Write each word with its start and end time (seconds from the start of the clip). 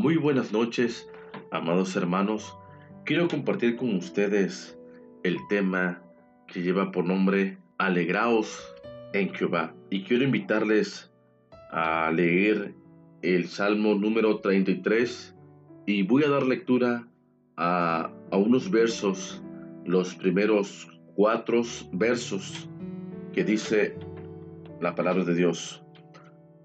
Muy 0.00 0.16
buenas 0.16 0.50
noches, 0.50 1.06
amados 1.50 1.94
hermanos. 1.94 2.56
Quiero 3.04 3.28
compartir 3.28 3.76
con 3.76 3.96
ustedes 3.96 4.78
el 5.24 5.36
tema 5.50 6.02
que 6.46 6.62
lleva 6.62 6.90
por 6.90 7.04
nombre 7.04 7.58
Alegraos 7.76 8.74
en 9.12 9.28
Jehová. 9.34 9.74
Y 9.90 10.04
quiero 10.04 10.24
invitarles 10.24 11.12
a 11.70 12.10
leer 12.12 12.74
el 13.20 13.46
Salmo 13.46 13.94
número 13.94 14.38
33 14.40 15.36
y 15.84 16.02
voy 16.04 16.24
a 16.24 16.30
dar 16.30 16.44
lectura 16.44 17.06
a, 17.58 18.10
a 18.30 18.36
unos 18.38 18.70
versos, 18.70 19.42
los 19.84 20.14
primeros 20.14 20.88
cuatro 21.14 21.60
versos 21.92 22.70
que 23.34 23.44
dice 23.44 23.98
la 24.80 24.94
palabra 24.94 25.24
de 25.24 25.34
Dios. 25.34 25.84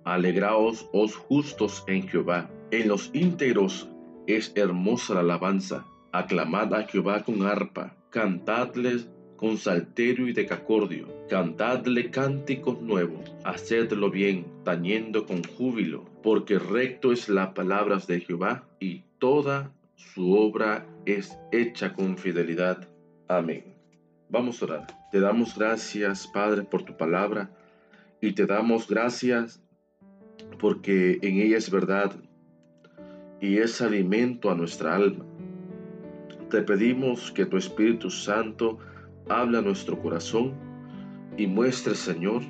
Alegraos, 0.06 0.90
os 0.94 1.14
justos 1.14 1.84
en 1.88 2.08
Jehová 2.08 2.50
en 2.72 2.88
los 2.88 3.10
íntegros 3.14 3.90
es 4.28 4.52
hermosa 4.56 5.16
la 5.16 5.20
alabanza. 5.22 5.86
Aclamad 6.12 6.74
a 6.74 6.84
Jehová 6.84 7.24
con 7.24 7.44
arpa, 7.44 7.96
cantadles 8.10 9.10
con 9.36 9.58
salterio 9.58 10.28
y 10.28 10.34
decacordio, 10.34 11.08
cantadle 11.30 12.10
cánticos 12.10 12.82
nuevos, 12.82 13.34
hacedlo 13.44 14.10
bien, 14.10 14.46
tañendo 14.64 15.26
con 15.26 15.44
júbilo, 15.44 16.06
porque 16.24 16.58
recto 16.58 17.12
es 17.12 17.28
la 17.28 17.54
palabra 17.54 17.98
de 18.08 18.22
Jehová 18.22 18.64
y 18.80 19.04
toda 19.20 19.74
su 19.96 20.34
obra 20.34 20.88
es 21.06 21.38
hecha 21.52 21.94
con 21.94 22.18
fidelidad. 22.18 22.88
Amén. 23.28 23.76
Vamos 24.30 24.62
a 24.62 24.66
orar. 24.66 24.88
Te 25.12 25.20
damos 25.20 25.58
gracias, 25.58 26.28
Padre, 26.28 26.64
por 26.64 26.84
tu 26.84 26.96
palabra 26.96 27.52
y 28.22 28.32
te 28.32 28.46
damos 28.46 28.88
gracias 28.88 29.62
porque 30.60 31.20
en 31.22 31.42
ella 31.42 31.58
es 31.58 31.70
verdad 31.70 32.16
y 33.46 33.60
es 33.60 33.80
alimento 33.80 34.50
a 34.50 34.56
nuestra 34.56 34.96
alma. 34.96 35.24
Te 36.50 36.64
pedimos 36.64 37.32
que 37.32 37.46
tu 37.46 37.58
Espíritu 37.58 38.10
Santo 38.10 38.80
hable 39.30 39.60
a 39.60 39.62
nuestro 39.62 40.02
corazón 40.02 40.54
y 41.38 41.46
muestre, 41.46 41.94
Señor, 41.94 42.42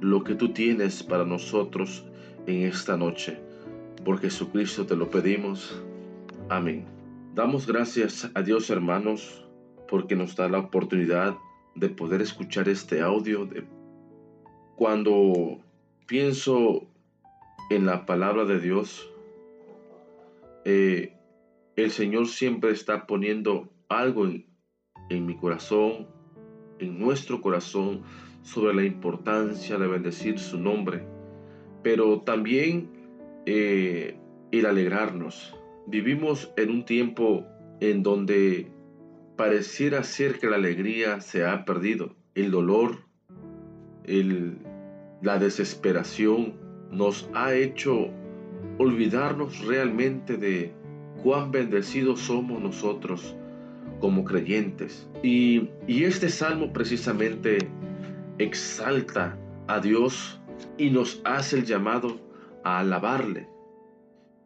lo 0.00 0.22
que 0.22 0.34
tú 0.34 0.52
tienes 0.52 1.02
para 1.02 1.24
nosotros 1.24 2.04
en 2.46 2.62
esta 2.62 2.98
noche. 2.98 3.38
Por 4.04 4.18
Jesucristo 4.20 4.84
te 4.84 4.94
lo 4.94 5.08
pedimos. 5.08 5.82
Amén. 6.50 6.84
Damos 7.34 7.66
gracias 7.66 8.30
a 8.34 8.42
Dios, 8.42 8.68
hermanos, 8.68 9.46
porque 9.88 10.16
nos 10.16 10.36
da 10.36 10.50
la 10.50 10.58
oportunidad 10.58 11.34
de 11.76 11.88
poder 11.88 12.20
escuchar 12.20 12.68
este 12.68 13.00
audio. 13.00 13.46
De... 13.46 13.64
Cuando 14.76 15.60
pienso 16.06 16.86
en 17.70 17.86
la 17.86 18.04
palabra 18.04 18.44
de 18.44 18.60
Dios, 18.60 19.10
eh, 20.64 21.16
el 21.76 21.90
Señor 21.90 22.26
siempre 22.28 22.72
está 22.72 23.06
poniendo 23.06 23.72
algo 23.88 24.26
en, 24.26 25.26
mi 25.26 25.36
corazón, 25.36 26.08
en 26.78 26.98
nuestro 26.98 27.40
corazón, 27.40 28.02
sobre 28.42 28.74
la 28.74 28.84
importancia 28.84 29.78
de 29.78 29.86
bendecir 29.86 30.38
su 30.38 30.58
nombre, 30.58 31.04
pero 31.82 32.22
también 32.22 32.90
eh, 33.46 34.16
el 34.52 34.66
alegrarnos. 34.66 35.54
Vivimos 35.86 36.52
en 36.56 36.70
un 36.70 36.84
tiempo 36.84 37.44
en 37.80 38.02
donde 38.02 38.70
pareciera 39.36 40.04
ser 40.04 40.38
que 40.38 40.48
la 40.48 40.56
alegría 40.56 41.20
se 41.20 41.44
ha 41.44 41.64
perdido, 41.64 42.14
el 42.34 42.50
dolor, 42.50 42.98
la 45.22 45.38
desesperación 45.38 46.54
nos 46.90 47.30
ha 47.34 47.54
hecho 47.54 48.10
olvidarnos 48.78 49.64
realmente 49.66 50.36
de 50.36 50.72
cuán 51.22 51.50
bendecidos 51.50 52.20
somos 52.20 52.62
nosotros 52.62 53.34
como 54.00 54.24
creyentes. 54.24 55.08
Y, 55.22 55.68
este 55.86 56.30
salmo 56.30 56.72
precisamente 56.72 57.58
exalta 58.38 59.38
a 59.68 59.80
Dios 59.80 60.40
y 60.78 60.90
nos 60.90 61.20
hace 61.24 61.58
el 61.58 61.66
llamado 61.66 62.20
a 62.64 62.78
alabarle. 62.78 63.48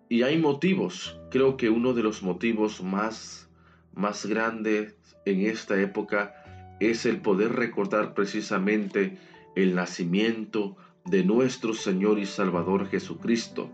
Y 0.09 0.23
hay 0.23 0.39
motivos, 0.39 1.19
creo 1.31 1.57
que 1.57 1.71
uno 1.71 1.93
de 1.95 2.03
los 2.03 2.23
motivos 2.23 2.83
más, 2.83 3.49
más 3.95 4.27
grandes 4.27 4.97
en 5.25 5.43
esta 5.47 5.81
época 5.81 6.35
es 6.81 7.07
el 7.07 7.21
poder 7.21 7.53
recordar 7.53 8.15
precisamente 8.15 9.17
el 9.55 9.75
nacimiento 9.75 10.77
de 11.05 11.25
nuestro 11.25 11.73
Señor 11.73 12.19
y 12.19 12.27
Salvador 12.27 12.89
Jesucristo 12.89 13.71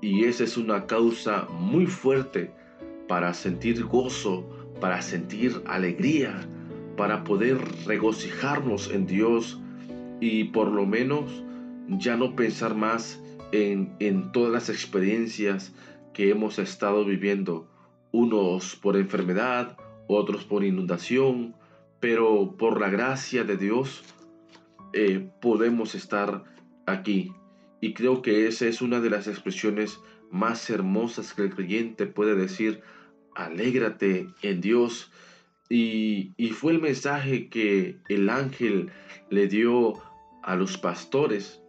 y 0.00 0.24
esa 0.24 0.44
es 0.44 0.56
una 0.56 0.86
causa 0.86 1.46
muy 1.50 1.86
fuerte 1.86 2.52
para 3.08 3.34
sentir 3.34 3.84
gozo, 3.84 4.48
para 4.80 5.02
sentir 5.02 5.62
alegría, 5.66 6.48
para 6.96 7.24
poder 7.24 7.58
regocijarnos 7.86 8.90
en 8.90 9.06
Dios 9.06 9.60
y 10.20 10.44
por 10.44 10.70
lo 10.70 10.86
menos 10.86 11.44
ya 11.88 12.16
no 12.16 12.36
pensar 12.36 12.74
más 12.74 13.20
en, 13.52 13.94
en 13.98 14.32
todas 14.32 14.52
las 14.52 14.68
experiencias 14.68 15.72
que 16.12 16.30
hemos 16.30 16.58
estado 16.58 17.04
viviendo, 17.04 17.68
unos 18.12 18.76
por 18.76 18.96
enfermedad, 18.96 19.76
otros 20.06 20.44
por 20.44 20.64
inundación, 20.64 21.54
pero 22.00 22.56
por 22.56 22.80
la 22.80 22.88
gracia 22.88 23.44
de 23.44 23.56
Dios 23.56 24.02
eh, 24.92 25.30
podemos 25.40 25.94
estar 25.94 26.44
aquí 26.86 27.32
y 27.80 27.94
creo 27.94 28.22
que 28.22 28.46
esa 28.46 28.66
es 28.66 28.82
una 28.82 29.00
de 29.00 29.10
las 29.10 29.26
expresiones 29.26 30.00
más 30.30 30.68
hermosas 30.70 31.32
que 31.32 31.42
el 31.42 31.54
creyente 31.54 32.06
puede 32.06 32.34
decir, 32.34 32.82
alégrate 33.34 34.28
en 34.42 34.60
Dios. 34.60 35.10
Y, 35.68 36.34
fue 36.52 36.72
el 36.72 36.80
mensaje 36.80 37.48
que 37.48 37.96
el 38.08 38.28
ángel 38.28 38.90
le 39.30 39.46
dio 39.46 39.94
a 40.42 40.56
los 40.56 40.76
pastores, 40.76 41.62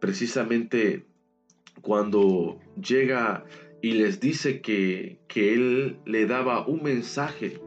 precisamente 0.00 1.06
cuando 1.80 2.60
llega 2.80 3.44
y 3.80 3.92
les 3.92 4.20
dice 4.20 4.60
que, 4.60 5.18
que 5.28 5.54
él 5.54 5.98
le 6.04 6.26
daba 6.26 6.66
un 6.66 6.82
mensaje 6.82 7.60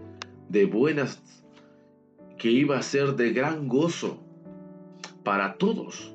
de 0.50 0.66
buenas, 0.66 1.22
que 2.38 2.52
iba 2.52 2.78
a 2.78 2.84
ser 2.84 3.16
de 3.16 3.34
gran 3.34 3.68
gozo 3.68 4.24
para 5.24 5.58
todos 5.58 6.15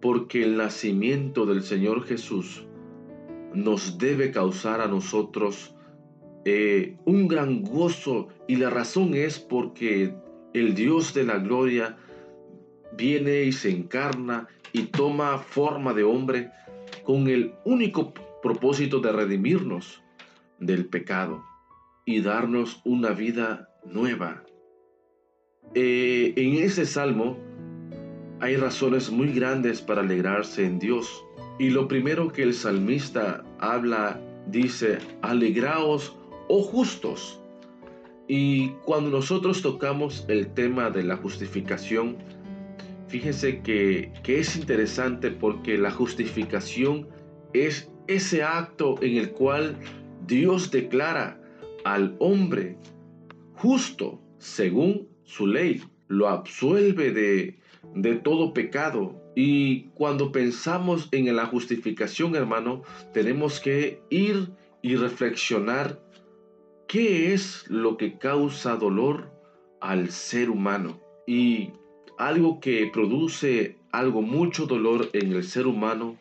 porque 0.00 0.42
el 0.42 0.56
nacimiento 0.56 1.46
del 1.46 1.62
Señor 1.62 2.04
Jesús 2.04 2.66
nos 3.54 3.98
debe 3.98 4.30
causar 4.30 4.80
a 4.80 4.88
nosotros 4.88 5.74
eh, 6.44 6.96
un 7.04 7.28
gran 7.28 7.62
gozo 7.62 8.28
y 8.48 8.56
la 8.56 8.70
razón 8.70 9.14
es 9.14 9.38
porque 9.38 10.14
el 10.54 10.74
Dios 10.74 11.12
de 11.12 11.24
la 11.24 11.38
gloria 11.38 11.98
viene 12.96 13.42
y 13.42 13.52
se 13.52 13.70
encarna 13.70 14.48
y 14.72 14.84
toma 14.84 15.38
forma 15.38 15.92
de 15.92 16.04
hombre 16.04 16.50
con 17.04 17.28
el 17.28 17.54
único 17.64 18.14
propósito 18.42 19.00
de 19.00 19.12
redimirnos 19.12 20.02
del 20.58 20.86
pecado 20.86 21.42
y 22.04 22.20
darnos 22.22 22.80
una 22.84 23.10
vida 23.10 23.68
nueva. 23.84 24.44
Eh, 25.74 26.32
en 26.36 26.54
ese 26.54 26.86
salmo 26.86 27.36
hay 28.40 28.56
razones 28.56 29.10
muy 29.10 29.32
grandes 29.32 29.80
para 29.80 30.00
alegrarse 30.00 30.64
en 30.64 30.78
Dios. 30.78 31.24
Y 31.58 31.70
lo 31.70 31.88
primero 31.88 32.32
que 32.32 32.42
el 32.42 32.54
salmista 32.54 33.44
habla, 33.58 34.20
dice, 34.46 34.98
alegraos, 35.22 36.16
oh 36.48 36.62
justos. 36.62 37.40
Y 38.28 38.70
cuando 38.84 39.10
nosotros 39.10 39.60
tocamos 39.60 40.24
el 40.28 40.54
tema 40.54 40.90
de 40.90 41.02
la 41.02 41.16
justificación, 41.16 42.16
fíjense 43.08 43.60
que, 43.60 44.12
que 44.22 44.40
es 44.40 44.56
interesante 44.56 45.30
porque 45.30 45.76
la 45.76 45.90
justificación 45.90 47.08
es 47.52 47.90
ese 48.06 48.42
acto 48.42 48.94
en 49.02 49.16
el 49.16 49.32
cual 49.32 49.76
Dios 50.26 50.70
declara 50.70 51.40
al 51.84 52.16
hombre 52.20 52.78
justo 53.54 54.20
según 54.38 55.08
su 55.24 55.46
ley, 55.46 55.82
lo 56.10 56.28
absuelve 56.28 57.12
de, 57.12 57.56
de 57.94 58.16
todo 58.16 58.52
pecado. 58.52 59.22
Y 59.36 59.84
cuando 59.94 60.32
pensamos 60.32 61.08
en 61.12 61.34
la 61.34 61.46
justificación, 61.46 62.34
hermano, 62.34 62.82
tenemos 63.14 63.60
que 63.60 64.02
ir 64.10 64.50
y 64.82 64.96
reflexionar 64.96 66.02
qué 66.88 67.32
es 67.32 67.64
lo 67.68 67.96
que 67.96 68.18
causa 68.18 68.74
dolor 68.74 69.32
al 69.80 70.10
ser 70.10 70.50
humano. 70.50 71.00
Y 71.28 71.70
algo 72.18 72.58
que 72.58 72.90
produce 72.92 73.78
algo 73.92 74.20
mucho 74.20 74.66
dolor 74.66 75.10
en 75.12 75.32
el 75.32 75.44
ser 75.44 75.68
humano 75.68 76.18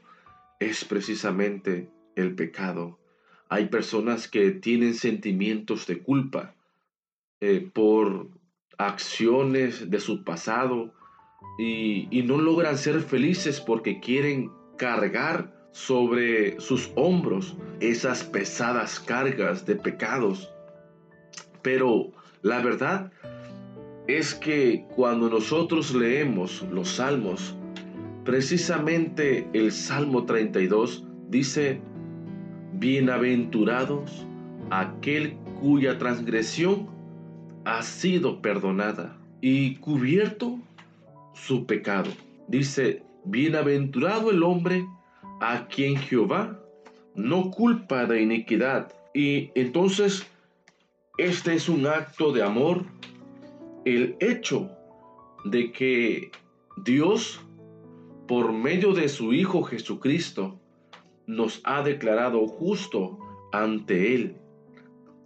es 0.59 0.85
precisamente 0.85 1.89
el 2.15 2.35
pecado. 2.35 2.99
Hay 3.49 3.69
personas 3.69 4.27
que 4.27 4.51
tienen 4.51 4.93
sentimientos 4.93 5.87
de 5.87 5.97
culpa 6.03 6.53
eh, 7.41 7.67
por 7.73 8.27
acciones 8.79 9.91
de 9.91 9.99
su 9.99 10.23
pasado, 10.23 10.93
y, 11.59 12.23
no 12.23 12.37
logran 12.37 12.77
ser 12.77 13.01
felices 13.01 13.59
porque 13.59 13.99
quieren 13.99 14.49
cargar 14.77 15.53
sobre 15.71 16.59
sus 16.59 16.91
hombros 16.95 17.57
esas 17.81 18.23
pesadas 18.23 18.99
cargas 18.99 19.65
de 19.65 19.75
pecados. 19.75 20.49
Pero 21.61 22.11
la 22.41 22.61
verdad 22.61 23.11
es 24.07 24.33
que 24.33 24.85
cuando 24.95 25.29
nosotros 25.29 25.93
leemos 25.93 26.65
los 26.71 26.89
salmos, 26.95 27.55
precisamente 28.23 29.47
el 29.53 29.73
Salmo 29.73 30.25
32 30.25 31.05
dice, 31.27 31.81
bienaventurados 32.75 34.25
aquel 34.69 35.35
cuya 35.59 35.97
transgresión 35.97 36.98
ha 37.65 37.81
sido 37.81 38.41
perdonada 38.41 39.17
y 39.41 39.75
cubierto 39.75 40.59
su 41.33 41.65
pecado. 41.65 42.11
Dice, 42.47 43.03
bienaventurado 43.25 44.31
el 44.31 44.43
hombre 44.43 44.85
a 45.41 45.67
quien 45.67 45.97
Jehová 45.97 46.59
no 47.15 47.51
culpa 47.51 48.05
de 48.05 48.21
iniquidad. 48.21 48.93
Y 49.13 49.51
entonces, 49.55 50.25
este 51.17 51.53
es 51.53 51.69
un 51.69 51.85
acto 51.85 52.31
de 52.31 52.43
amor, 52.43 52.85
el 53.85 54.15
hecho 54.19 54.69
de 55.45 55.71
que 55.71 56.31
Dios, 56.77 57.41
por 58.27 58.51
medio 58.51 58.93
de 58.93 59.09
su 59.09 59.33
Hijo 59.33 59.63
Jesucristo, 59.63 60.59
nos 61.27 61.61
ha 61.63 61.83
declarado 61.83 62.47
justo 62.47 63.19
ante 63.51 64.15
Él. 64.15 64.35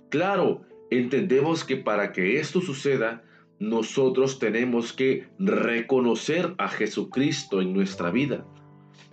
Claro, 0.09 0.61
entendemos 0.99 1.63
que 1.63 1.77
para 1.77 2.11
que 2.11 2.39
esto 2.39 2.61
suceda, 2.61 3.23
nosotros 3.59 4.39
tenemos 4.39 4.93
que 4.93 5.27
reconocer 5.39 6.53
a 6.57 6.67
Jesucristo 6.67 7.61
en 7.61 7.73
nuestra 7.73 8.11
vida. 8.11 8.45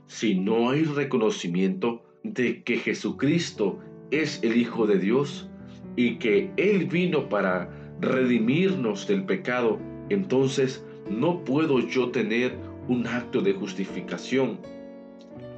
Si 0.07 0.35
no 0.35 0.71
hay 0.71 0.83
reconocimiento 0.83 2.03
de 2.25 2.63
que 2.63 2.79
Jesucristo 2.79 3.79
es 4.11 4.41
el 4.43 4.57
Hijo 4.57 4.87
de 4.87 4.99
Dios 4.99 5.49
y 5.97 6.17
que 6.17 6.51
Él 6.57 6.87
vino 6.87 7.29
para 7.29 7.71
redimirnos 8.01 9.07
del 9.07 9.25
pecado, 9.25 9.79
entonces 10.09 10.85
no 11.09 11.45
puedo 11.45 11.81
yo 11.81 12.11
tener 12.11 12.57
un 12.89 13.07
acto 13.07 13.41
de 13.41 13.53
justificación. 13.53 14.59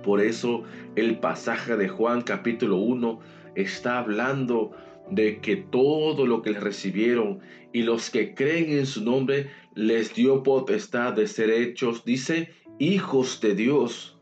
Por 0.02 0.20
eso 0.20 0.64
el 0.96 1.18
pasaje 1.18 1.76
de 1.76 1.88
Juan 1.88 2.22
capítulo 2.22 2.76
1 2.76 3.20
está 3.54 3.98
hablando 3.98 4.72
de 5.10 5.40
que 5.40 5.56
todo 5.56 6.26
lo 6.26 6.42
que 6.42 6.50
les 6.50 6.62
recibieron 6.62 7.40
y 7.72 7.82
los 7.82 8.10
que 8.10 8.34
creen 8.34 8.70
en 8.70 8.86
su 8.86 9.04
nombre 9.04 9.50
les 9.74 10.14
dio 10.14 10.42
potestad 10.42 11.14
de 11.14 11.26
ser 11.26 11.50
hechos, 11.50 12.04
dice, 12.04 12.50
hijos 12.78 13.40
de 13.40 13.54
Dios. 13.54 14.18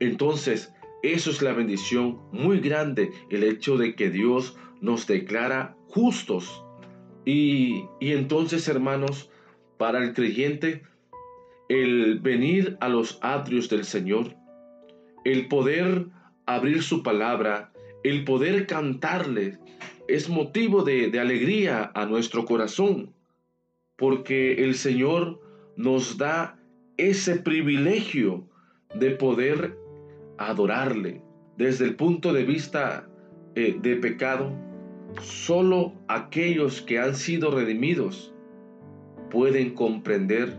Entonces, 0.00 0.72
eso 1.02 1.30
es 1.30 1.42
la 1.42 1.52
bendición 1.52 2.20
muy 2.32 2.60
grande, 2.60 3.10
el 3.30 3.44
hecho 3.44 3.76
de 3.76 3.94
que 3.94 4.10
Dios 4.10 4.56
nos 4.80 5.06
declara 5.06 5.76
justos. 5.88 6.64
Y, 7.24 7.84
y 8.00 8.12
entonces, 8.12 8.68
hermanos, 8.68 9.30
para 9.76 10.02
el 10.02 10.14
creyente, 10.14 10.82
el 11.68 12.20
venir 12.20 12.76
a 12.80 12.88
los 12.88 13.18
atrios 13.22 13.68
del 13.68 13.84
Señor, 13.84 14.34
el 15.24 15.48
poder 15.48 16.06
abrir 16.46 16.82
su 16.82 17.02
palabra, 17.02 17.73
el 18.04 18.24
poder 18.24 18.66
cantarle, 18.66 19.58
es 20.08 20.28
motivo 20.28 20.82
de, 20.82 21.18
alegría 21.18 21.90
a 21.94 22.04
nuestro 22.04 22.44
corazón, 22.44 23.14
porque 23.96 24.62
el 24.62 24.74
Señor 24.74 25.40
nos 25.76 26.18
da 26.18 26.60
ese 26.98 27.36
privilegio 27.36 28.46
de 28.94 29.10
poder 29.12 29.76
adorarle 30.36 31.22
desde 31.56 31.86
el 31.86 31.96
punto 31.96 32.32
de 32.32 32.44
vista 32.44 33.08
eh, 33.54 33.76
de 33.80 33.96
pecado. 33.96 34.52
Solo 35.20 35.94
aquellos 36.08 36.82
que 36.82 36.98
han 36.98 37.14
sido 37.14 37.50
redimidos 37.52 38.34
pueden 39.30 39.74
comprender 39.74 40.58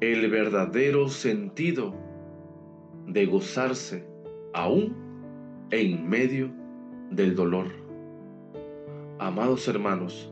el 0.00 0.30
verdadero 0.30 1.08
sentido 1.08 1.94
de 3.06 3.26
gozarse 3.26 4.06
aún 4.52 4.94
en 5.70 6.08
medio 6.08 6.52
del 7.10 7.34
dolor. 7.34 7.66
Amados 9.18 9.66
hermanos, 9.68 10.30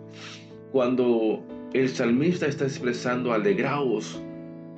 cuando 0.72 1.42
el 1.72 1.88
salmista 1.88 2.46
está 2.46 2.64
expresando 2.64 3.32
alegraos, 3.32 4.20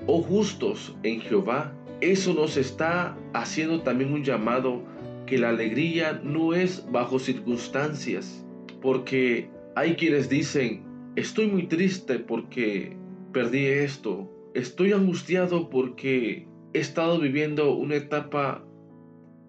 oh 0.07 0.23
justos 0.23 0.97
en 1.03 1.21
Jehová, 1.21 1.75
eso 2.01 2.33
nos 2.33 2.57
está 2.57 3.17
haciendo 3.35 3.83
también 3.83 4.13
un 4.13 4.25
llamado 4.25 4.83
que 5.27 5.39
la 5.39 5.51
alegría 5.51 6.21
no 6.25 6.55
es 6.55 6.91
bajo 6.91 7.19
circunstancias, 7.19 8.45
porque 8.81 9.51
hay 9.75 9.97
quienes 9.97 10.29
dicen, 10.29 10.85
estoy 11.17 11.49
muy 11.49 11.67
triste 11.67 12.19
porque 12.19 12.97
perdí 13.33 13.67
esto, 13.67 14.31
estoy 14.55 14.93
angustiado 14.93 15.69
porque 15.69 16.47
he 16.73 16.79
estado 16.79 17.19
viviendo 17.19 17.75
una 17.75 17.97
etapa 17.97 18.65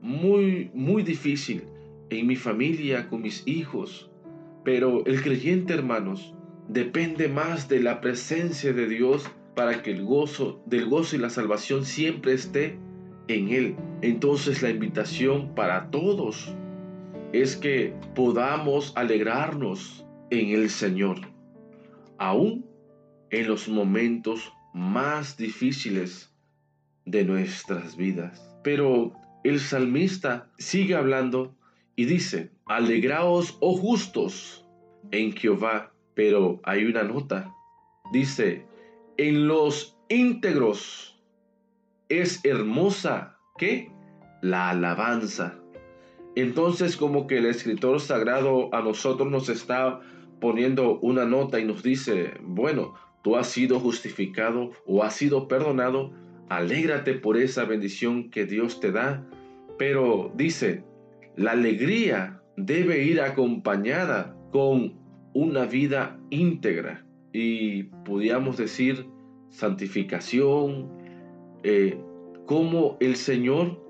muy, 0.02 0.70
muy 0.74 1.04
difícil 1.04 1.64
en 2.10 2.28
mi 2.28 2.36
familia, 2.36 3.08
con 3.10 3.22
mis 3.22 3.48
hijos, 3.48 4.10
pero 4.64 5.06
el 5.06 5.22
creyente, 5.22 5.74
hermanos, 5.74 6.34
depende 6.68 7.28
más 7.28 7.68
de 7.70 7.82
la 7.82 8.02
presencia 8.02 8.74
de 8.74 8.88
Dios 8.88 9.30
para 9.56 9.82
que 9.82 9.92
el 9.92 10.04
gozo, 10.04 10.62
del 10.66 10.88
gozo 10.88 11.16
y 11.16 11.20
la 11.20 11.30
salvación 11.30 11.86
siempre 11.86 12.34
esté 12.34 12.78
en 13.28 13.50
Él. 13.50 13.76
Entonces 14.02 14.62
la 14.62 14.70
invitación 14.70 15.54
para 15.56 15.90
todos 15.90 16.54
es 17.34 17.56
que 17.56 17.94
podamos 18.16 18.94
alegrarnos 18.96 20.06
en 20.30 20.50
el 20.50 20.70
Señor, 20.70 21.18
aún 22.18 22.66
en 23.32 23.48
los 23.48 23.68
momentos 23.68 24.52
más 24.74 25.38
difíciles 25.38 26.34
de 27.06 27.24
nuestras 27.26 27.98
vidas. 27.98 28.56
Pero 28.64 29.14
el 29.44 29.60
salmista 29.60 30.50
sigue 30.58 30.96
hablando 30.96 31.56
y 32.00 32.06
dice, 32.06 32.50
alegraos, 32.66 33.58
oh 33.60 33.76
justos, 33.76 34.66
en 35.12 35.34
Jehová. 35.34 35.92
Pero 36.14 36.62
hay 36.64 36.86
una 36.86 37.04
nota. 37.04 37.54
Dice, 38.14 38.66
en 39.18 39.50
los 39.50 39.98
íntegros 40.08 41.22
es 42.08 42.40
hermosa, 42.46 43.38
¿qué? 43.58 43.92
La 44.42 44.70
alabanza. 44.70 45.60
Entonces 46.38 46.96
como 46.96 47.28
que 47.28 47.40
el 47.40 47.48
escritor 47.48 48.00
sagrado 48.00 48.74
a 48.74 48.82
nosotros 48.82 49.30
nos 49.30 49.50
está 49.50 50.00
poniendo 50.40 51.00
una 51.00 51.26
nota 51.26 51.60
y 51.60 51.66
nos 51.66 51.84
dice, 51.84 52.32
bueno, 52.42 52.94
tú 53.24 53.36
has 53.36 53.48
sido 53.48 53.78
justificado 53.78 54.72
o 54.86 55.04
has 55.04 55.18
sido 55.18 55.50
perdonado, 55.50 56.14
alégrate 56.48 57.16
por 57.16 57.36
esa 57.36 57.66
bendición 57.66 58.30
que 58.30 58.46
Dios 58.46 58.80
te 58.80 58.94
da, 58.94 59.28
pero 59.78 60.32
dice, 60.34 60.86
la 61.40 61.52
alegría 61.52 62.42
debe 62.58 63.02
ir 63.02 63.22
acompañada 63.22 64.36
con 64.52 64.94
una 65.34 65.66
vida 65.66 66.20
íntegra 66.32 67.06
y 67.32 67.84
podríamos 68.04 68.58
decir 68.58 69.08
santificación, 69.48 70.92
eh, 71.64 71.98
como 72.46 72.98
el 73.00 73.16
Señor 73.16 73.82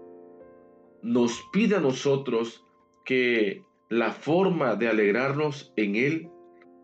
nos 1.01 1.44
pide 1.51 1.77
a 1.77 1.79
nosotros 1.79 2.63
que 3.03 3.63
la 3.89 4.12
forma 4.12 4.75
de 4.75 4.88
alegrarnos 4.88 5.74
en 5.75 5.96
Él 5.96 6.29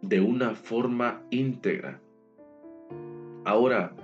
de 0.01 0.19
una 0.19 0.55
forma 0.55 1.24
íntegra. 1.29 2.01
Ahora, 3.43 3.95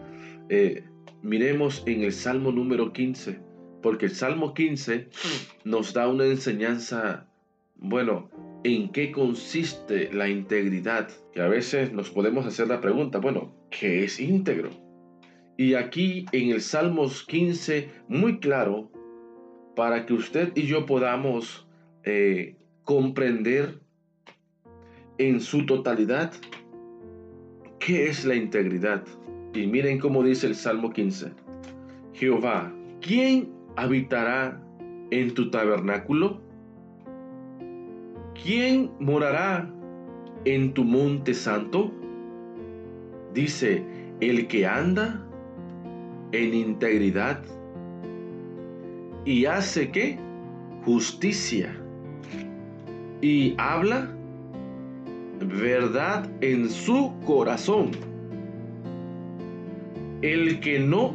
eh, 0.49 0.83
miremos 1.23 1.81
en 1.87 2.03
el 2.03 2.11
Salmo 2.11 2.51
número 2.51 2.93
15 2.93 3.50
porque 3.81 4.05
el 4.05 4.15
Salmo 4.15 4.53
15 4.53 5.09
nos 5.63 5.93
da 5.93 6.07
una 6.07 6.25
enseñanza, 6.25 7.27
bueno, 7.75 8.29
¿en 8.63 8.91
qué 8.91 9.11
consiste 9.11 10.11
la 10.13 10.29
integridad? 10.29 11.09
Que 11.33 11.41
a 11.41 11.47
veces 11.47 11.91
nos 11.93 12.09
podemos 12.09 12.45
hacer 12.45 12.67
la 12.67 12.81
pregunta, 12.81 13.19
bueno, 13.19 13.53
¿qué 13.69 14.03
es 14.03 14.19
íntegro? 14.19 14.69
Y 15.57 15.75
aquí 15.75 16.25
en 16.31 16.49
el 16.49 16.61
Salmos 16.61 17.23
15, 17.23 17.89
muy 18.07 18.39
claro, 18.39 18.89
para 19.75 20.05
que 20.05 20.13
usted 20.13 20.51
y 20.55 20.63
yo 20.63 20.85
podamos 20.85 21.67
eh, 22.03 22.55
comprender 22.83 23.79
en 25.17 25.39
su 25.39 25.65
totalidad 25.65 26.33
qué 27.79 28.07
es 28.07 28.25
la 28.25 28.35
integridad. 28.35 29.03
Y 29.53 29.67
miren 29.67 29.99
cómo 29.99 30.23
dice 30.23 30.47
el 30.47 30.55
Salmo 30.55 30.91
15. 30.91 31.31
Jehová, 32.13 32.73
¿quién 33.01 33.60
habitará 33.75 34.61
en 35.11 35.33
tu 35.33 35.49
tabernáculo? 35.49 36.39
¿Quién 38.43 38.91
morará 38.99 39.69
en 40.45 40.73
tu 40.73 40.83
monte 40.83 41.33
santo? 41.33 41.91
Dice, 43.33 43.83
el 44.19 44.47
que 44.47 44.65
anda 44.65 45.21
en 46.31 46.53
integridad 46.53 47.41
y 49.25 49.45
hace 49.45 49.91
que 49.91 50.17
justicia 50.85 51.75
y 53.21 53.53
habla 53.57 54.09
verdad 55.39 56.29
en 56.41 56.69
su 56.69 57.13
corazón. 57.25 57.91
El 60.21 60.59
que 60.59 60.79
no 60.79 61.13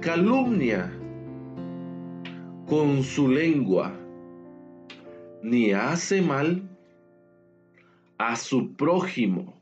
calumnia 0.00 0.92
con 2.70 3.02
su 3.02 3.26
lengua, 3.26 3.92
ni 5.42 5.72
hace 5.72 6.22
mal 6.22 6.70
a 8.16 8.36
su 8.36 8.76
prójimo, 8.76 9.60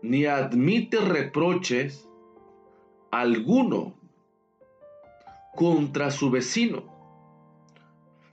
ni 0.00 0.24
admite 0.24 1.02
reproches 1.02 2.08
alguno 3.10 3.94
contra 5.54 6.10
su 6.10 6.30
vecino. 6.30 6.82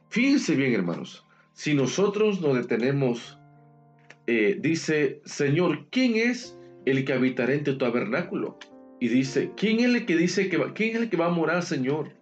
Fíjense 0.07 0.55
bien, 0.55 0.73
hermanos, 0.73 1.27
si 1.51 1.73
nosotros 1.73 2.39
nos 2.39 2.55
detenemos, 2.55 3.37
eh, 4.25 4.57
dice, 4.61 5.21
Señor, 5.25 5.87
¿quién 5.89 6.15
es 6.15 6.57
el 6.85 7.03
que 7.03 7.11
habitará 7.11 7.55
en 7.55 7.65
tu 7.65 7.77
tabernáculo? 7.77 8.57
Y 9.01 9.09
dice, 9.09 9.51
¿quién 9.57 9.81
es 9.81 9.87
el 9.87 10.05
que 10.05 10.15
dice 10.15 10.47
que 10.47 10.55
va, 10.55 10.73
quién 10.73 10.95
es 10.95 11.01
el 11.01 11.09
que 11.09 11.17
va 11.17 11.25
a 11.25 11.31
morar, 11.31 11.61
Señor, 11.61 12.20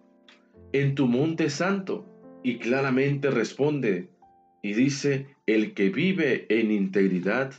en 0.72 0.94
tu 0.94 1.06
monte 1.06 1.50
santo? 1.50 2.06
Y 2.42 2.58
claramente 2.58 3.30
responde 3.30 4.10
y 4.62 4.72
dice, 4.74 5.36
el 5.46 5.74
que 5.74 5.90
vive 5.90 6.46
en 6.48 6.70
integridad, 6.70 7.52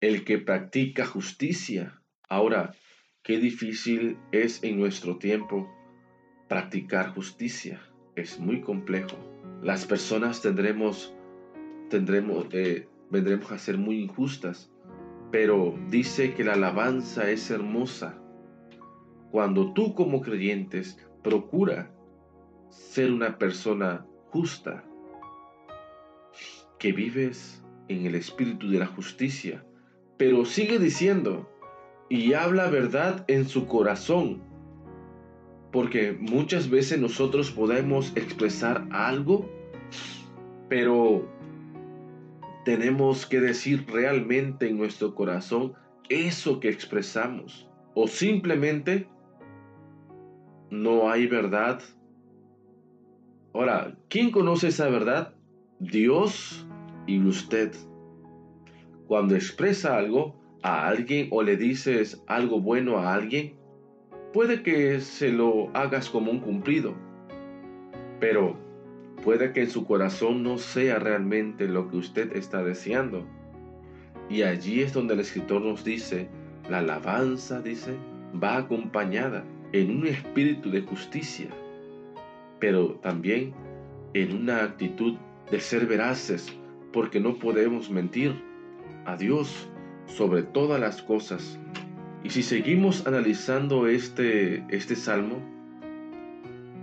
el 0.00 0.24
que 0.24 0.38
practica 0.38 1.06
justicia. 1.06 2.00
Ahora, 2.28 2.74
qué 3.22 3.38
difícil 3.38 4.18
es 4.32 4.62
en 4.62 4.78
nuestro 4.78 5.18
tiempo 5.18 5.68
practicar 6.48 7.14
justicia. 7.14 7.80
Es 8.14 8.38
muy 8.38 8.60
complejo. 8.60 9.16
Las 9.62 9.86
personas 9.86 10.42
tendremos, 10.42 11.14
tendremos, 11.90 12.46
eh, 12.52 12.88
vendremos 13.10 13.50
a 13.50 13.58
ser 13.58 13.78
muy 13.78 14.00
injustas, 14.00 14.70
pero 15.32 15.78
dice 15.90 16.34
que 16.34 16.44
la 16.44 16.54
alabanza 16.54 17.30
es 17.30 17.50
hermosa. 17.50 18.20
Cuando 19.30 19.72
tú 19.72 19.94
como 19.94 20.20
creyentes 20.20 20.98
procura 21.22 21.92
ser 22.68 23.12
una 23.12 23.38
persona 23.38 24.06
justa, 24.30 24.84
que 26.78 26.92
vives 26.92 27.62
en 27.88 28.06
el 28.06 28.14
espíritu 28.14 28.68
de 28.68 28.78
la 28.78 28.86
justicia, 28.86 29.64
pero 30.16 30.44
sigue 30.44 30.78
diciendo, 30.78 31.50
y 32.08 32.34
habla 32.34 32.68
verdad 32.68 33.24
en 33.28 33.46
su 33.48 33.66
corazón, 33.66 34.42
porque 35.72 36.16
muchas 36.18 36.70
veces 36.70 37.00
nosotros 37.00 37.50
podemos 37.50 38.16
expresar 38.16 38.86
algo, 38.90 39.50
pero 40.68 41.28
tenemos 42.64 43.26
que 43.26 43.40
decir 43.40 43.86
realmente 43.86 44.68
en 44.68 44.78
nuestro 44.78 45.14
corazón 45.14 45.74
eso 46.08 46.60
que 46.60 46.68
expresamos, 46.68 47.68
o 47.94 48.08
simplemente 48.08 49.08
no 50.70 51.10
hay 51.10 51.26
verdad. 51.26 51.80
Ahora, 53.56 53.96
¿quién 54.10 54.32
conoce 54.32 54.68
esa 54.68 54.86
verdad? 54.90 55.32
Dios 55.78 56.66
y 57.06 57.18
usted. 57.20 57.72
Cuando 59.06 59.34
expresa 59.34 59.96
algo 59.96 60.38
a 60.62 60.86
alguien 60.86 61.28
o 61.30 61.42
le 61.42 61.56
dices 61.56 62.22
algo 62.26 62.60
bueno 62.60 62.98
a 62.98 63.14
alguien, 63.14 63.54
puede 64.34 64.62
que 64.62 65.00
se 65.00 65.32
lo 65.32 65.70
hagas 65.74 66.10
como 66.10 66.32
un 66.32 66.40
cumplido, 66.40 66.94
pero 68.20 68.58
puede 69.24 69.54
que 69.54 69.62
en 69.62 69.70
su 69.70 69.86
corazón 69.86 70.42
no 70.42 70.58
sea 70.58 70.98
realmente 70.98 71.66
lo 71.66 71.88
que 71.88 71.96
usted 71.96 72.36
está 72.36 72.62
deseando. 72.62 73.26
Y 74.28 74.42
allí 74.42 74.82
es 74.82 74.92
donde 74.92 75.14
el 75.14 75.20
escritor 75.20 75.62
nos 75.62 75.82
dice, 75.82 76.28
la 76.68 76.80
alabanza, 76.80 77.62
dice, 77.62 77.94
va 78.34 78.58
acompañada 78.58 79.46
en 79.72 79.96
un 79.96 80.06
espíritu 80.06 80.70
de 80.70 80.82
justicia, 80.82 81.48
pero 82.58 82.94
también 83.02 83.54
en 84.14 84.34
una 84.34 84.64
actitud 84.64 85.14
de 85.50 85.60
ser 85.60 85.86
veraces, 85.86 86.56
porque 86.92 87.20
no 87.20 87.38
podemos 87.38 87.90
mentir 87.90 88.34
a 89.04 89.16
Dios 89.16 89.68
sobre 90.06 90.42
todas 90.42 90.80
las 90.80 91.02
cosas. 91.02 91.58
Y 92.24 92.30
si 92.30 92.42
seguimos 92.42 93.06
analizando 93.06 93.86
este, 93.86 94.64
este 94.74 94.96
salmo, 94.96 95.38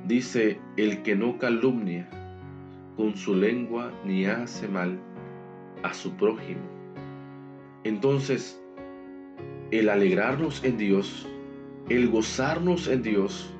dice, 0.07 0.59
el 0.77 1.01
que 1.01 1.15
no 1.15 1.37
calumnia 1.37 2.09
con 2.95 3.15
su 3.15 3.35
lengua 3.35 3.91
ni 4.05 4.25
hace 4.25 4.67
mal 4.67 4.99
a 5.83 5.93
su 5.93 6.15
prójimo. 6.15 6.61
Entonces, 7.83 8.61
el 9.71 9.89
alegrarnos 9.89 10.63
en 10.63 10.77
Dios, 10.77 11.27
el 11.89 12.09
gozarnos 12.09 12.87
en 12.87 13.01
Dios, 13.01 13.52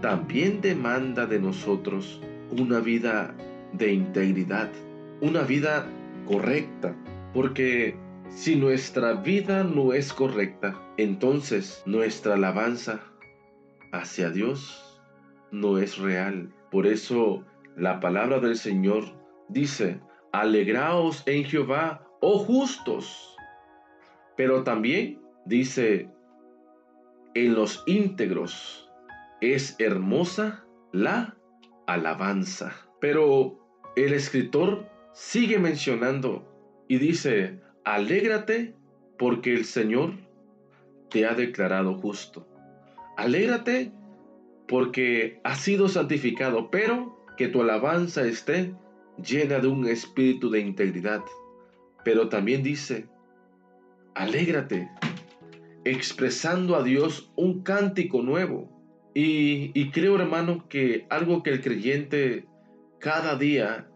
también 0.00 0.60
demanda 0.60 1.26
de 1.26 1.40
nosotros 1.40 2.20
una 2.50 2.80
vida 2.80 3.34
de 3.72 3.92
integridad, 3.92 4.70
una 5.20 5.42
vida 5.42 5.86
correcta, 6.26 6.94
porque 7.32 7.96
si 8.28 8.56
nuestra 8.56 9.14
vida 9.14 9.64
no 9.64 9.92
es 9.92 10.12
correcta, 10.12 10.74
entonces 10.96 11.82
nuestra 11.86 12.34
alabanza 12.34 13.00
hacia 13.92 14.30
Dios 14.30 15.00
no 15.50 15.78
es 15.78 15.98
real. 15.98 16.52
Por 16.70 16.86
eso 16.86 17.44
la 17.76 18.00
palabra 18.00 18.40
del 18.40 18.56
Señor 18.56 19.04
dice, 19.48 20.00
alegraos 20.32 21.22
en 21.26 21.44
Jehová, 21.44 22.06
oh 22.20 22.38
justos. 22.38 23.36
Pero 24.36 24.64
también 24.64 25.20
dice, 25.46 26.10
en 27.34 27.54
los 27.54 27.82
íntegros 27.86 28.85
es 29.40 29.76
hermosa 29.78 30.64
la 30.92 31.36
alabanza. 31.86 32.74
Pero 33.00 33.58
el 33.96 34.12
escritor 34.12 34.88
sigue 35.12 35.58
mencionando 35.58 36.46
y 36.88 36.98
dice, 36.98 37.60
alégrate 37.84 38.74
porque 39.18 39.54
el 39.54 39.64
Señor 39.64 40.14
te 41.10 41.26
ha 41.26 41.34
declarado 41.34 41.94
justo. 41.94 42.46
Alégrate 43.16 43.92
porque 44.68 45.40
has 45.44 45.60
sido 45.60 45.88
santificado, 45.88 46.70
pero 46.70 47.24
que 47.36 47.48
tu 47.48 47.62
alabanza 47.62 48.22
esté 48.22 48.74
llena 49.22 49.58
de 49.58 49.68
un 49.68 49.86
espíritu 49.86 50.50
de 50.50 50.60
integridad. 50.60 51.22
Pero 52.04 52.28
también 52.28 52.62
dice, 52.62 53.08
alégrate, 54.14 54.90
expresando 55.84 56.76
a 56.76 56.82
Dios 56.82 57.32
un 57.36 57.62
cántico 57.62 58.22
nuevo. 58.22 58.75
Y, 59.18 59.90
creo, 59.92 60.16
hermano, 60.16 60.68
que 60.68 61.06
algo 61.08 61.42
que 61.42 61.48
el 61.48 61.62
creyente 61.62 62.44
cada 62.98 63.38
día 63.38 63.88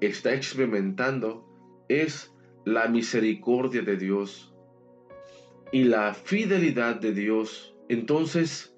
está 0.00 0.32
experimentando 0.32 1.44
es 1.88 2.32
la 2.64 2.86
misericordia 2.86 3.82
de 3.82 3.96
Dios 3.96 4.54
y 5.72 5.82
la 5.82 6.14
fidelidad 6.14 6.94
de 7.00 7.12
Dios. 7.12 7.74
Entonces, 7.88 8.72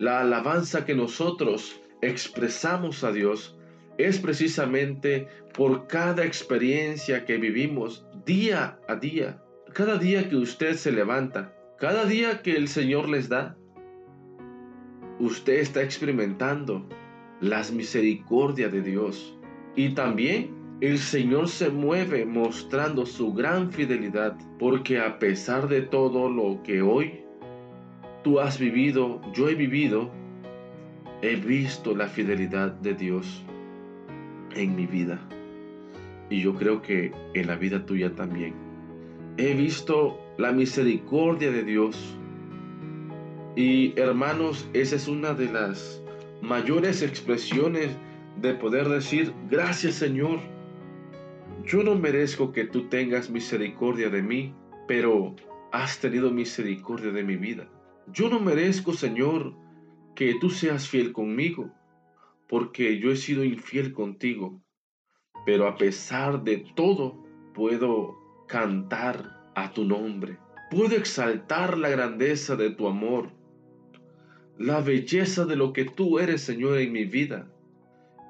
la 0.00 0.22
alabanza 0.22 0.84
que 0.84 0.96
nosotros 0.96 1.80
expresamos 2.02 3.04
a 3.04 3.12
Dios 3.12 3.56
es 3.96 4.18
precisamente 4.18 5.28
por 5.52 5.86
cada 5.86 6.24
experiencia 6.24 7.24
que 7.24 7.36
vivimos 7.36 8.04
día 8.26 8.80
a 8.88 8.96
día. 8.96 9.40
Cada 9.72 9.98
día 9.98 10.28
que 10.28 10.34
usted 10.34 10.74
se 10.74 10.90
levanta, 10.90 11.54
cada 11.78 12.06
día 12.06 12.42
que 12.42 12.56
el 12.56 12.66
Señor 12.66 13.08
les 13.08 13.28
da, 13.28 13.56
usted 15.20 15.60
está 15.60 15.82
experimentando 15.82 16.86
las 17.40 17.72
misericordias 17.72 18.72
de 18.72 18.82
Dios. 18.82 19.36
Y 19.76 19.90
también 19.90 20.50
el 20.80 20.98
Señor 20.98 21.48
se 21.48 21.70
mueve 21.70 22.24
mostrando 22.24 23.06
su 23.06 23.32
gran 23.32 23.70
fidelidad, 23.70 24.36
porque 24.58 24.98
a 24.98 25.18
pesar 25.18 25.68
de 25.68 25.82
todo 25.82 26.28
lo 26.28 26.62
que 26.62 26.82
hoy 26.82 27.20
tú 28.22 28.40
has 28.40 28.58
vivido, 28.58 29.20
yo 29.32 29.48
he 29.48 29.54
vivido, 29.54 30.10
he 31.22 31.36
visto 31.36 31.94
la 31.94 32.08
fidelidad 32.08 32.72
de 32.72 32.94
Dios 32.94 33.44
en 34.56 34.74
mi 34.74 34.86
vida. 34.86 35.20
Y 36.30 36.40
yo 36.40 36.54
creo 36.54 36.82
que 36.82 37.12
en 37.34 37.46
la 37.46 37.56
vida 37.56 37.84
tuya 37.86 38.14
también. 38.14 38.54
He 39.36 39.54
visto 39.54 40.18
la 40.38 40.52
misericordia 40.52 41.50
de 41.50 41.64
Dios. 41.64 42.16
Y 43.56 43.98
hermanos, 43.98 44.68
esa 44.72 44.96
es 44.96 45.06
una 45.06 45.32
de 45.32 45.52
las 45.52 46.02
mayores 46.42 47.02
expresiones 47.02 47.90
de 48.40 48.54
poder 48.54 48.88
decir, 48.88 49.32
gracias 49.48 49.94
Señor. 49.94 50.40
Yo 51.64 51.82
no 51.82 51.94
merezco 51.94 52.52
que 52.52 52.64
tú 52.64 52.88
tengas 52.88 53.30
misericordia 53.30 54.10
de 54.10 54.22
mí, 54.22 54.54
pero 54.88 55.34
has 55.72 55.98
tenido 55.98 56.30
misericordia 56.30 57.10
de 57.10 57.22
mi 57.22 57.36
vida. 57.36 57.68
Yo 58.12 58.28
no 58.28 58.40
merezco, 58.40 58.92
Señor, 58.92 59.54
que 60.14 60.34
tú 60.40 60.50
seas 60.50 60.88
fiel 60.88 61.12
conmigo, 61.12 61.70
porque 62.48 62.98
yo 62.98 63.10
he 63.10 63.16
sido 63.16 63.44
infiel 63.44 63.92
contigo, 63.92 64.60
pero 65.46 65.66
a 65.66 65.76
pesar 65.76 66.42
de 66.44 66.58
todo 66.74 67.24
puedo 67.54 68.18
cantar 68.46 69.50
a 69.54 69.72
tu 69.72 69.84
nombre. 69.84 70.38
Puedo 70.70 70.96
exaltar 70.96 71.78
la 71.78 71.88
grandeza 71.88 72.56
de 72.56 72.70
tu 72.70 72.88
amor, 72.88 73.30
la 74.58 74.80
belleza 74.80 75.44
de 75.46 75.56
lo 75.56 75.72
que 75.72 75.84
tú 75.84 76.18
eres, 76.18 76.42
Señor, 76.42 76.78
en 76.78 76.92
mi 76.92 77.04
vida, 77.04 77.48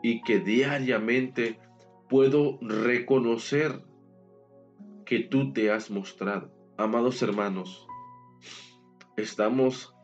y 0.02 0.22
que 0.22 0.40
diariamente 0.40 1.58
puedo 2.08 2.58
reconocer 2.60 3.82
que 5.04 5.20
tú 5.20 5.52
te 5.52 5.70
has 5.70 5.90
mostrado. 5.90 6.52
Amados 6.76 7.22
hermanos, 7.22 7.86
estamos 9.16 9.94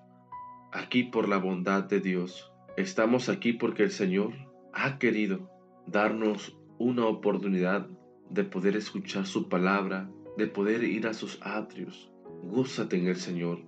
aquí 0.72 1.04
por 1.04 1.28
la 1.28 1.38
bondad 1.38 1.84
de 1.84 2.00
Dios. 2.00 2.52
Estamos 2.76 3.28
aquí 3.28 3.52
porque 3.52 3.82
el 3.82 3.90
Señor 3.90 4.32
ha 4.72 4.98
querido 4.98 5.50
darnos 5.86 6.56
una 6.78 7.06
oportunidad 7.06 7.88
de 8.30 8.44
poder 8.44 8.76
escuchar 8.76 9.26
su 9.26 9.48
palabra, 9.48 10.10
de 10.36 10.46
poder 10.46 10.84
ir 10.84 11.06
a 11.06 11.14
sus 11.14 11.38
atrios. 11.42 12.12
Gózate 12.42 12.96
en 12.96 13.08
el 13.08 13.16
Señor. 13.16 13.62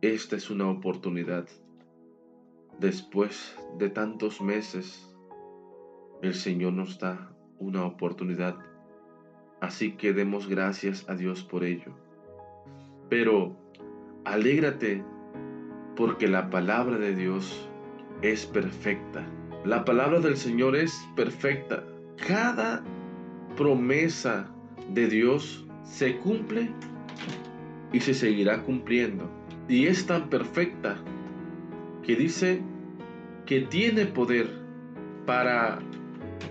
Esta 0.00 0.36
es 0.36 0.50
una 0.50 0.68
oportunidad. 0.68 1.46
Después 2.80 3.56
de 3.78 3.88
tantos 3.88 4.40
meses, 4.40 5.08
el 6.22 6.34
Señor 6.34 6.72
nos 6.72 6.98
da 6.98 7.32
una 7.58 7.84
oportunidad. 7.84 8.56
Así 9.60 9.92
que 9.92 10.12
demos 10.12 10.48
gracias 10.48 11.08
a 11.08 11.14
Dios 11.14 11.42
por 11.42 11.64
ello. 11.64 11.92
Pero 13.08 13.56
alégrate 14.24 15.04
porque 15.96 16.26
la 16.26 16.50
palabra 16.50 16.98
de 16.98 17.14
Dios 17.14 17.68
es 18.22 18.44
perfecta. 18.44 19.24
La 19.64 19.84
palabra 19.84 20.20
del 20.20 20.36
Señor 20.36 20.74
es 20.74 21.06
perfecta. 21.14 21.84
Cada 22.26 22.82
promesa 23.56 24.50
de 24.92 25.08
Dios 25.08 25.64
se 25.84 26.16
cumple 26.18 26.70
y 27.92 28.00
se 28.00 28.14
seguirá 28.14 28.62
cumpliendo. 28.62 29.30
Y 29.68 29.86
es 29.86 30.06
tan 30.06 30.28
perfecta 30.28 30.96
que 32.04 32.16
dice 32.16 32.62
que 33.46 33.62
tiene 33.62 34.06
poder 34.06 34.48
para 35.26 35.80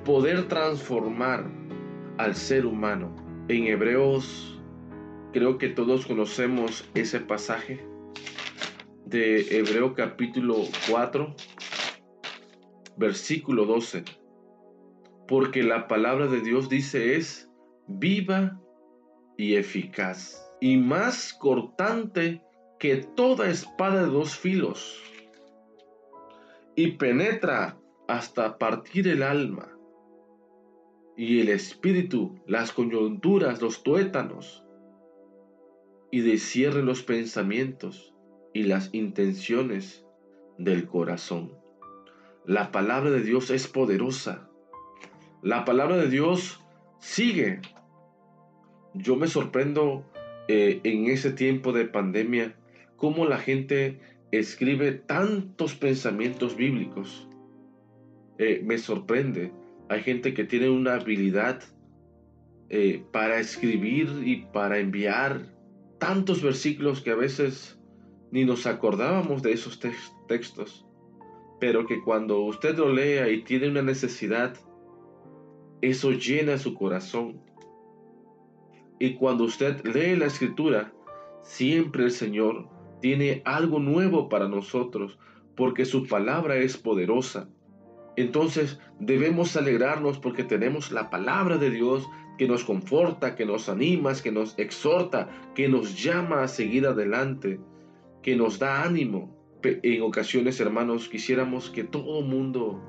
poder 0.03 0.47
transformar 0.47 1.49
al 2.17 2.35
ser 2.35 2.65
humano. 2.65 3.15
En 3.47 3.67
Hebreos, 3.67 4.59
creo 5.31 5.57
que 5.57 5.69
todos 5.69 6.05
conocemos 6.05 6.89
ese 6.95 7.19
pasaje 7.19 7.85
de 9.05 9.59
Hebreo 9.59 9.93
capítulo 9.93 10.55
4, 10.89 11.35
versículo 12.97 13.65
12. 13.65 14.03
Porque 15.27 15.63
la 15.63 15.87
palabra 15.87 16.27
de 16.27 16.41
Dios 16.41 16.67
dice 16.67 17.15
es 17.15 17.49
viva 17.87 18.59
y 19.37 19.55
eficaz 19.55 20.43
y 20.61 20.77
más 20.77 21.33
cortante 21.33 22.41
que 22.79 22.97
toda 22.97 23.49
espada 23.49 24.03
de 24.03 24.11
dos 24.11 24.37
filos 24.37 25.12
y 26.75 26.93
penetra 26.93 27.77
hasta 28.07 28.57
partir 28.57 29.07
el 29.07 29.23
alma 29.23 29.69
y 31.15 31.41
el 31.41 31.49
espíritu, 31.49 32.39
las 32.47 32.71
coyunturas, 32.71 33.61
los 33.61 33.83
tuétanos, 33.83 34.65
y 36.11 36.21
descierre 36.21 36.83
los 36.83 37.03
pensamientos 37.03 38.13
y 38.53 38.63
las 38.63 38.93
intenciones 38.93 40.05
del 40.57 40.87
corazón. 40.87 41.53
La 42.45 42.71
palabra 42.71 43.09
de 43.09 43.21
Dios 43.21 43.49
es 43.49 43.67
poderosa. 43.67 44.49
La 45.41 45.65
palabra 45.65 45.97
de 45.97 46.09
Dios 46.09 46.61
sigue. 46.99 47.61
Yo 48.93 49.15
me 49.15 49.27
sorprendo 49.27 50.05
eh, 50.47 50.81
en 50.83 51.05
ese 51.05 51.31
tiempo 51.31 51.71
de 51.71 51.85
pandemia 51.85 52.55
cómo 52.95 53.25
la 53.25 53.37
gente 53.37 53.99
escribe 54.39 54.93
tantos 54.93 55.75
pensamientos 55.75 56.55
bíblicos. 56.55 57.27
Eh, 58.39 58.61
me 58.65 58.77
sorprende. 58.79 59.51
Hay 59.89 60.01
gente 60.01 60.33
que 60.33 60.43
tiene 60.43 60.69
una 60.69 60.95
habilidad 60.95 61.61
eh, 62.69 63.03
para 63.11 63.39
escribir 63.39 64.09
y 64.25 64.47
para 64.51 64.79
enviar 64.79 65.53
tantos 65.99 66.41
versículos 66.41 67.01
que 67.01 67.11
a 67.11 67.15
veces 67.15 67.79
ni 68.31 68.45
nos 68.45 68.65
acordábamos 68.65 69.43
de 69.43 69.51
esos 69.51 69.79
textos, 70.27 70.83
pero 71.59 71.85
que 71.85 72.01
cuando 72.01 72.41
usted 72.41 72.75
lo 72.75 72.91
lea 72.91 73.29
y 73.29 73.43
tiene 73.43 73.69
una 73.69 73.83
necesidad, 73.83 74.55
eso 75.81 76.11
llena 76.11 76.57
su 76.57 76.73
corazón. 76.73 77.39
Y 78.99 79.13
cuando 79.13 79.43
usted 79.43 79.85
lee 79.85 80.15
la 80.15 80.25
escritura, 80.25 80.91
siempre 81.43 82.05
el 82.05 82.11
Señor 82.11 82.72
tiene 83.03 83.41
algo 83.43 83.79
nuevo 83.79 84.29
para 84.29 84.47
nosotros, 84.47 85.19
porque 85.57 85.83
su 85.83 86.07
palabra 86.07 86.55
es 86.55 86.77
poderosa. 86.77 87.49
Entonces 88.15 88.79
debemos 88.97 89.57
alegrarnos 89.57 90.19
porque 90.19 90.45
tenemos 90.45 90.89
la 90.89 91.09
palabra 91.09 91.57
de 91.57 91.69
Dios 91.69 92.07
que 92.37 92.47
nos 92.47 92.63
conforta, 92.63 93.35
que 93.35 93.45
nos 93.45 93.67
anima, 93.67 94.13
que 94.13 94.31
nos 94.31 94.57
exhorta, 94.57 95.27
que 95.53 95.67
nos 95.67 96.01
llama 96.01 96.43
a 96.43 96.47
seguir 96.47 96.87
adelante 96.87 97.59
que 98.21 98.37
nos 98.37 98.57
da 98.57 98.83
ánimo. 98.83 99.35
En 99.61 100.01
ocasiones, 100.01 100.61
hermanos, 100.61 101.09
quisiéramos 101.09 101.69
que 101.69 101.83
todo 101.83 102.21
mundo 102.21 102.81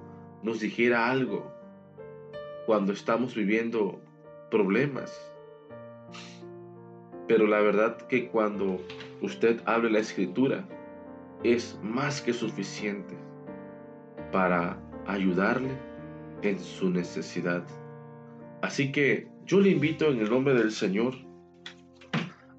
nos 0.44 0.60
dijera 0.60 1.10
algo 1.10 1.52
cuando 2.66 2.92
estamos 2.92 3.34
viviendo 3.34 4.00
problemas. 4.48 5.12
Pero 7.26 7.48
la 7.48 7.60
verdad 7.62 7.96
que 8.06 8.28
cuando 8.28 8.78
usted 9.24 9.60
abre 9.64 9.90
la 9.90 10.00
escritura 10.00 10.66
es 11.42 11.78
más 11.82 12.20
que 12.20 12.32
suficiente 12.32 13.14
para 14.32 14.78
ayudarle 15.06 15.70
en 16.42 16.58
su 16.58 16.90
necesidad. 16.90 17.64
Así 18.62 18.92
que 18.92 19.28
yo 19.44 19.60
le 19.60 19.70
invito 19.70 20.10
en 20.10 20.20
el 20.20 20.30
nombre 20.30 20.54
del 20.54 20.70
Señor, 20.70 21.14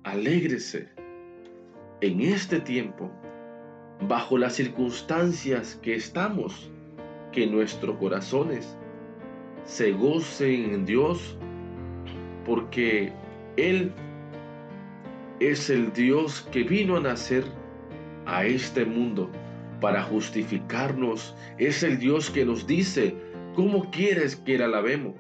alégrese 0.04 0.89
en 2.01 2.21
este 2.21 2.60
tiempo, 2.60 3.12
bajo 4.08 4.38
las 4.38 4.54
circunstancias 4.54 5.80
que 5.82 5.95
estamos, 5.95 6.71
que 7.32 7.47
nuestros 7.47 7.97
corazones 7.97 8.78
se 9.63 9.91
gocen 9.93 10.73
en 10.73 10.86
Dios, 10.86 11.38
porque 12.45 13.12
Él 13.58 13.91
es 15.39 15.69
el 15.69 15.91
Dios 15.93 16.48
que 16.52 16.63
vino 16.63 16.98
a 16.98 17.02
nacer 17.02 17.43
a 18.26 18.45
este 18.45 18.86
mundo 18.86 19.30
para 19.82 20.04
justificarnos. 20.04 21.36
Es 21.58 21.84
el 21.84 22.00
Dios 22.00 22.30
que 22.30 22.45
nos 22.45 22.65
dice 22.67 23.15
cómo 23.54 23.91
quieres 23.91 24.36
que 24.36 24.58
la 24.58 24.65
alabemos 24.65 25.15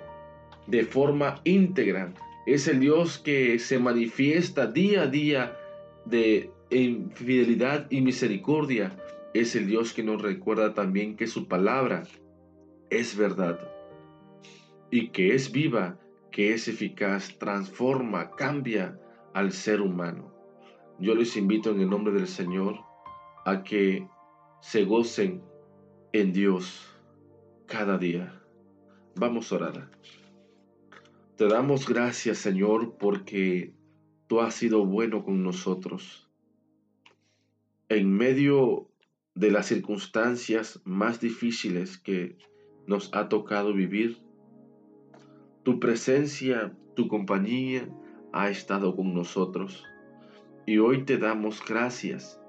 de 0.67 0.83
forma 0.83 1.41
íntegra. 1.43 2.13
Es 2.45 2.67
el 2.67 2.79
Dios 2.79 3.19
que 3.19 3.59
se 3.59 3.79
manifiesta 3.79 4.67
día 4.67 5.03
a 5.03 5.07
día 5.07 5.57
de 6.05 6.51
en 6.69 7.11
fidelidad 7.11 7.87
y 7.89 8.01
misericordia, 8.01 8.95
es 9.33 9.55
el 9.55 9.67
Dios 9.67 9.93
que 9.93 10.03
nos 10.03 10.21
recuerda 10.21 10.73
también 10.73 11.15
que 11.15 11.27
su 11.27 11.47
palabra 11.47 12.03
es 12.89 13.15
verdad 13.15 13.59
y 14.89 15.09
que 15.09 15.35
es 15.35 15.51
viva, 15.51 15.99
que 16.31 16.53
es 16.53 16.67
eficaz, 16.67 17.37
transforma, 17.37 18.31
cambia 18.31 18.99
al 19.35 19.51
ser 19.51 19.81
humano. 19.81 20.33
Yo 20.97 21.13
les 21.13 21.35
invito 21.35 21.69
en 21.69 21.81
el 21.81 21.89
nombre 21.89 22.13
del 22.13 22.25
Señor 22.27 22.79
a 23.45 23.63
que 23.63 24.07
se 24.61 24.85
gocen 24.85 25.43
en 26.13 26.31
Dios 26.31 26.89
cada 27.65 27.97
día. 27.97 28.41
Vamos 29.17 29.51
a 29.51 29.55
orar. 29.57 29.91
Te 31.35 31.49
damos 31.49 31.85
gracias, 31.85 32.37
Señor, 32.37 32.95
porque 32.97 33.73
tú 34.27 34.39
has 34.39 34.55
sido 34.55 34.85
bueno 34.85 35.25
con 35.25 35.43
nosotros 35.43 36.31
en 37.89 38.13
medio 38.13 38.89
de 39.35 39.51
las 39.51 39.65
circunstancias 39.65 40.81
más 40.85 41.19
difíciles 41.19 41.97
que 41.97 42.37
nos 42.87 43.13
ha 43.13 43.27
tocado 43.27 43.73
vivir, 43.73 44.17
tu 45.63 45.81
presencia, 45.81 46.73
tu 46.95 47.09
compañía 47.09 47.89
ha 48.35 48.49
estado 48.49 48.95
con 48.97 49.13
nosotros. 49.13 49.85
Y 50.65 50.77
hoy 50.77 51.05
te 51.05 51.17
damos 51.17 51.63
gracias 51.65 52.39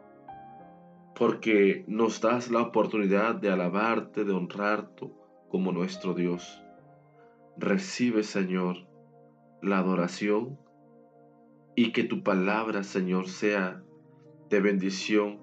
porque 1.16 1.84
nos 1.86 2.20
das 2.20 2.50
la 2.50 2.60
oportunidad 2.60 3.36
de 3.36 3.50
alabarte, 3.50 4.24
de 4.24 4.32
honrarte 4.32 5.08
como 5.48 5.70
nuestro 5.70 6.12
Dios. 6.12 6.60
Recibe, 7.56 8.24
Señor, 8.24 8.88
la 9.62 9.78
adoración 9.78 10.58
y 11.76 11.92
que 11.92 12.02
tu 12.02 12.24
palabra, 12.24 12.82
Señor, 12.82 13.28
sea 13.28 13.82
de 14.50 14.60
bendición 14.60 15.40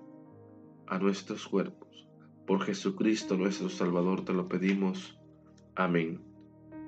a 0.87 0.99
nuestros 0.99 1.47
cuerpos. 1.47 2.05
Por 2.45 2.61
Jesucristo 2.63 3.37
nuestro 3.37 3.69
Salvador 3.69 4.25
te 4.25 4.33
lo 4.33 4.49
pedimos. 4.49 5.17
Amén. 5.75 6.19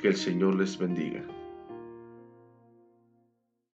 Que 0.01 0.09
el 0.09 0.15
Señor 0.17 0.55
les 0.55 0.77
bendiga. 0.77 1.25